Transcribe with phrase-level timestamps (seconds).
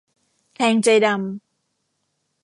[0.55, 1.15] แทงใจดำ